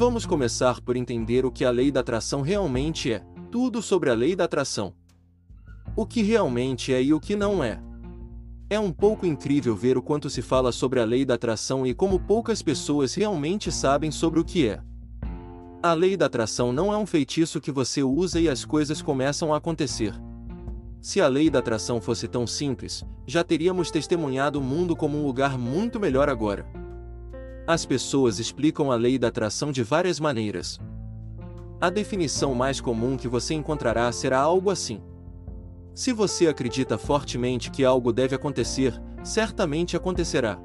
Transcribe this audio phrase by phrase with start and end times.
[0.00, 4.14] Vamos começar por entender o que a lei da atração realmente é, tudo sobre a
[4.14, 4.94] lei da atração.
[5.94, 7.78] O que realmente é e o que não é.
[8.70, 11.92] É um pouco incrível ver o quanto se fala sobre a lei da atração e
[11.92, 14.80] como poucas pessoas realmente sabem sobre o que é.
[15.82, 19.52] A lei da atração não é um feitiço que você usa e as coisas começam
[19.52, 20.14] a acontecer.
[20.98, 25.26] Se a lei da atração fosse tão simples, já teríamos testemunhado o mundo como um
[25.26, 26.79] lugar muito melhor agora.
[27.70, 30.80] As pessoas explicam a lei da atração de várias maneiras.
[31.80, 35.00] A definição mais comum que você encontrará será algo assim:
[35.94, 40.58] se você acredita fortemente que algo deve acontecer, certamente acontecerá.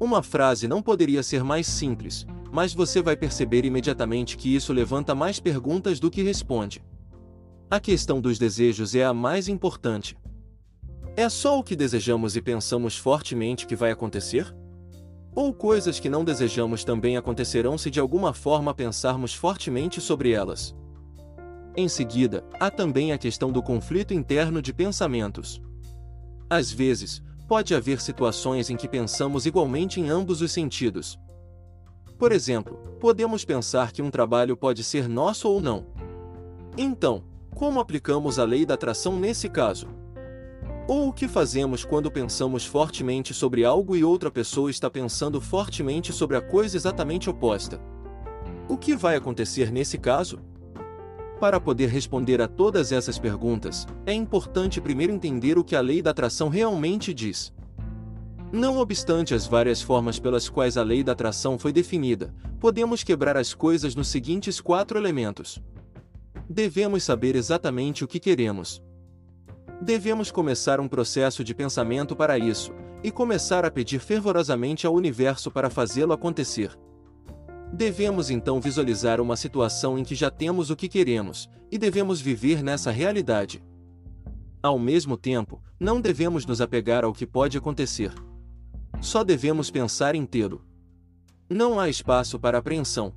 [0.00, 5.14] Uma frase não poderia ser mais simples, mas você vai perceber imediatamente que isso levanta
[5.14, 6.82] mais perguntas do que responde.
[7.70, 10.18] A questão dos desejos é a mais importante.
[11.16, 14.52] É só o que desejamos e pensamos fortemente que vai acontecer?
[15.34, 20.74] Ou coisas que não desejamos também acontecerão se de alguma forma pensarmos fortemente sobre elas?
[21.76, 25.62] Em seguida, há também a questão do conflito interno de pensamentos.
[26.48, 31.18] Às vezes, pode haver situações em que pensamos igualmente em ambos os sentidos.
[32.18, 35.86] Por exemplo, podemos pensar que um trabalho pode ser nosso ou não.
[36.76, 37.22] Então,
[37.54, 39.88] como aplicamos a lei da atração nesse caso?
[40.90, 46.12] Ou o que fazemos quando pensamos fortemente sobre algo e outra pessoa está pensando fortemente
[46.12, 47.80] sobre a coisa exatamente oposta?
[48.68, 50.40] O que vai acontecer nesse caso?
[51.38, 56.02] Para poder responder a todas essas perguntas, é importante primeiro entender o que a lei
[56.02, 57.54] da atração realmente diz.
[58.50, 63.36] Não obstante as várias formas pelas quais a lei da atração foi definida, podemos quebrar
[63.36, 65.62] as coisas nos seguintes quatro elementos.
[66.48, 68.82] Devemos saber exatamente o que queremos.
[69.80, 75.50] Devemos começar um processo de pensamento para isso, e começar a pedir fervorosamente ao universo
[75.50, 76.78] para fazê-lo acontecer.
[77.72, 82.62] Devemos então visualizar uma situação em que já temos o que queremos, e devemos viver
[82.62, 83.62] nessa realidade.
[84.62, 88.12] Ao mesmo tempo, não devemos nos apegar ao que pode acontecer.
[89.00, 90.62] Só devemos pensar tê-lo.
[91.48, 93.14] Não há espaço para apreensão.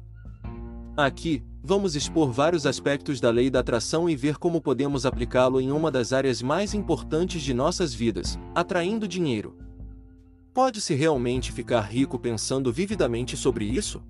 [0.96, 5.72] Aqui, vamos expor vários aspectos da lei da atração e ver como podemos aplicá-lo em
[5.72, 9.56] uma das áreas mais importantes de nossas vidas, atraindo dinheiro.
[10.54, 14.04] Pode-se realmente ficar rico pensando vividamente sobre isso?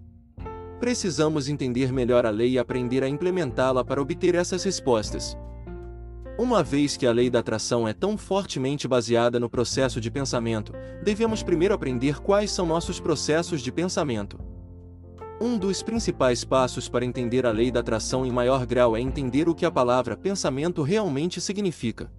[0.83, 5.37] precisamos entender melhor a lei e aprender a implementá-la para obter essas respostas.
[6.37, 10.73] Uma vez que a lei da atração é tão fortemente baseada no processo de pensamento,
[11.01, 14.37] devemos primeiro aprender quais são nossos processos de pensamento.
[15.41, 19.49] Um dos principais passos para entender a lei da atração em maior grau é entender
[19.49, 22.11] o que a palavra pensamento realmente significa.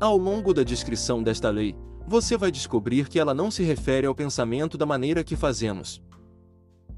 [0.00, 1.76] Ao longo da descrição desta lei,
[2.06, 6.02] você vai descobrir que ela não se refere ao pensamento da maneira que fazemos.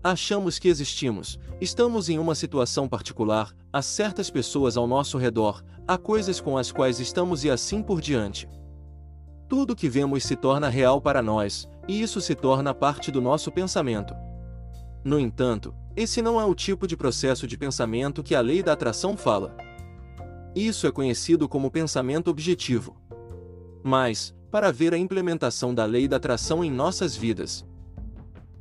[0.02, 5.98] Achamos que existimos, estamos em uma situação particular, há certas pessoas ao nosso redor, há
[5.98, 8.48] coisas com as quais estamos e assim por diante.
[9.48, 13.50] Tudo que vemos se torna real para nós, e isso se torna parte do nosso
[13.50, 14.14] pensamento.
[15.06, 18.72] No entanto, esse não é o tipo de processo de pensamento que a lei da
[18.72, 19.56] atração fala.
[20.52, 22.96] Isso é conhecido como pensamento objetivo.
[23.84, 27.64] Mas, para ver a implementação da lei da atração em nossas vidas,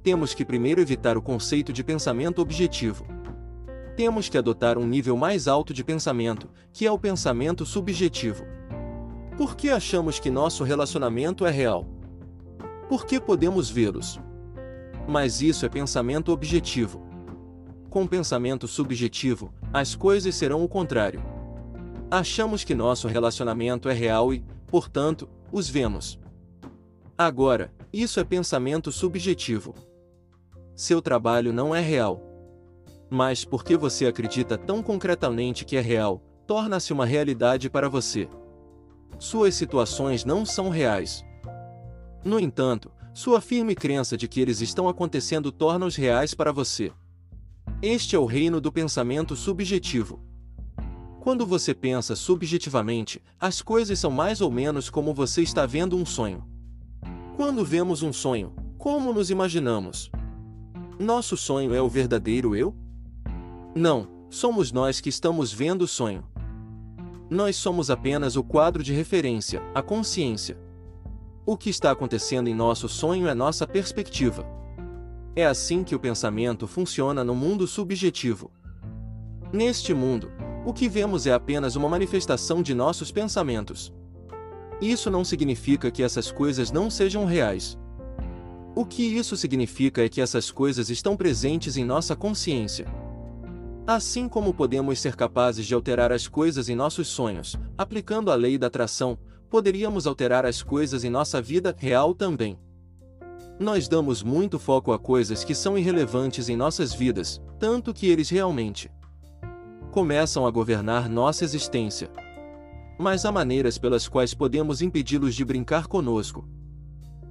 [0.03, 3.07] temos que primeiro evitar o conceito de pensamento objetivo.
[3.97, 8.45] Temos que adotar um nível mais alto de pensamento, que é o pensamento subjetivo.
[9.35, 11.87] Por que achamos que nosso relacionamento é real?
[12.87, 14.19] Porque podemos vê-los.
[15.07, 17.01] Mas isso é pensamento objetivo.
[17.89, 21.23] Com pensamento subjetivo, as coisas serão o contrário.
[22.09, 26.19] Achamos que nosso relacionamento é real e, portanto, os vemos.
[27.17, 29.73] Agora, isso é pensamento subjetivo
[30.75, 32.21] seu trabalho não é real.
[33.09, 38.27] Mas porque você acredita tão concretamente que é real, torna-se uma realidade para você.
[39.17, 41.23] Suas situações não são reais.
[42.25, 46.91] No entanto, sua firme crença de que eles estão acontecendo torna-os reais para você.
[47.81, 50.19] Este é o reino do pensamento subjetivo.
[51.21, 56.05] Quando você pensa subjetivamente, as coisas são mais ou menos como você está vendo um
[56.05, 56.43] sonho.
[57.37, 60.11] Quando vemos um sonho, como nos imaginamos?
[60.99, 62.75] Nosso sonho é o verdadeiro eu?
[63.73, 66.25] Não, somos nós que estamos vendo o sonho.
[67.29, 70.65] Nós somos apenas o quadro de referência, a consciência.
[71.47, 74.43] O que está acontecendo em nosso sonho é nossa perspectiva.
[75.35, 78.49] É assim que o pensamento funciona no mundo subjetivo.
[79.53, 80.31] Neste mundo,
[80.65, 83.93] o que vemos é apenas uma manifestação de nossos pensamentos.
[84.81, 87.77] Isso não significa que essas coisas não sejam reais.
[88.75, 92.87] O que isso significa é que essas coisas estão presentes em nossa consciência.
[93.85, 98.57] Assim como podemos ser capazes de alterar as coisas em nossos sonhos, aplicando a lei
[98.57, 99.15] da atração,
[99.55, 102.59] poderíamos alterar as coisas em nossa vida real também.
[103.57, 108.29] Nós damos muito foco a coisas que são irrelevantes em nossas vidas, tanto que eles
[108.29, 108.91] realmente
[109.91, 112.11] começam a governar nossa existência.
[112.99, 116.45] Mas há maneiras pelas quais podemos impedi-los de brincar conosco.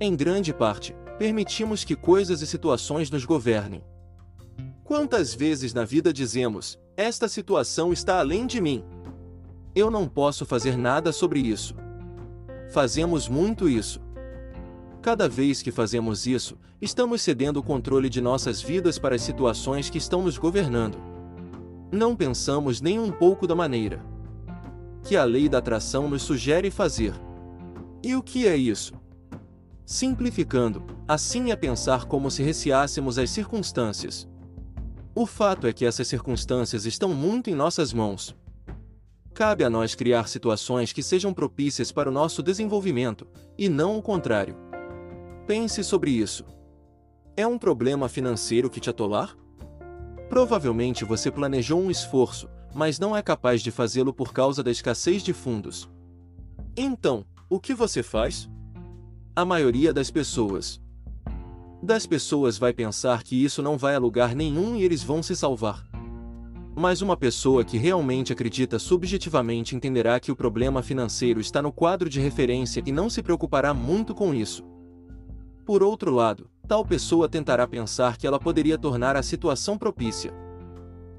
[0.00, 3.84] Em grande parte, permitimos que coisas e situações nos governem.
[4.82, 8.82] Quantas vezes na vida dizemos: esta situação está além de mim?
[9.74, 11.83] Eu não posso fazer nada sobre isso.
[12.74, 14.00] Fazemos muito isso.
[15.00, 19.88] Cada vez que fazemos isso, estamos cedendo o controle de nossas vidas para as situações
[19.88, 20.98] que estão nos governando.
[21.92, 24.04] Não pensamos nem um pouco da maneira
[25.04, 27.14] que a lei da atração nos sugere fazer.
[28.02, 28.92] E o que é isso?
[29.86, 34.26] Simplificando, assim é pensar como se receássemos as circunstâncias.
[35.14, 38.34] O fato é que essas circunstâncias estão muito em nossas mãos.
[39.34, 43.26] Cabe a nós criar situações que sejam propícias para o nosso desenvolvimento,
[43.58, 44.56] e não o contrário.
[45.44, 46.44] Pense sobre isso.
[47.36, 49.36] É um problema financeiro que te atolar?
[50.28, 55.20] Provavelmente você planejou um esforço, mas não é capaz de fazê-lo por causa da escassez
[55.20, 55.90] de fundos.
[56.76, 58.48] Então, o que você faz?
[59.34, 60.80] A maioria das pessoas.
[61.82, 65.34] Das pessoas vai pensar que isso não vai a lugar nenhum e eles vão se
[65.34, 65.93] salvar.
[66.76, 72.08] Mas uma pessoa que realmente acredita subjetivamente entenderá que o problema financeiro está no quadro
[72.08, 74.64] de referência e não se preocupará muito com isso.
[75.64, 80.32] Por outro lado, tal pessoa tentará pensar que ela poderia tornar a situação propícia.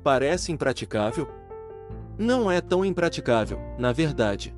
[0.04, 1.28] Parece impraticável?
[2.18, 4.54] Não é tão impraticável, na verdade.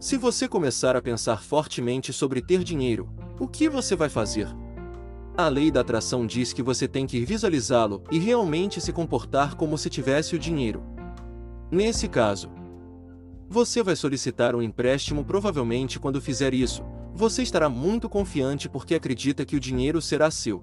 [0.00, 3.08] Se você começar a pensar fortemente sobre ter dinheiro,
[3.38, 4.48] o que você vai fazer?
[5.34, 9.78] A lei da atração diz que você tem que visualizá-lo e realmente se comportar como
[9.78, 10.82] se tivesse o dinheiro.
[11.70, 12.50] Nesse caso,
[13.48, 16.84] você vai solicitar um empréstimo provavelmente quando fizer isso,
[17.14, 20.62] você estará muito confiante porque acredita que o dinheiro será seu.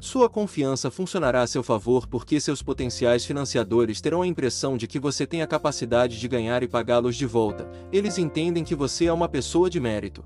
[0.00, 4.98] Sua confiança funcionará a seu favor porque seus potenciais financiadores terão a impressão de que
[4.98, 9.12] você tem a capacidade de ganhar e pagá-los de volta, eles entendem que você é
[9.12, 10.24] uma pessoa de mérito.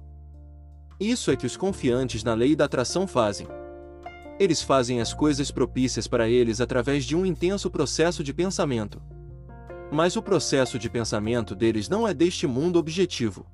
[0.98, 3.48] Isso é que os confiantes na lei da atração fazem.
[4.38, 9.02] Eles fazem as coisas propícias para eles através de um intenso processo de pensamento.
[9.92, 13.46] Mas o processo de pensamento deles não é deste mundo objetivo.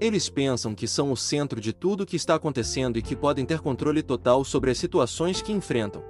[0.00, 3.44] Eles pensam que são o centro de tudo o que está acontecendo e que podem
[3.44, 6.02] ter controle total sobre as situações que enfrentam.